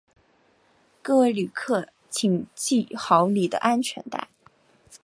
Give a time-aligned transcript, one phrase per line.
[1.03, 4.29] 各位旅客请系好你的安全带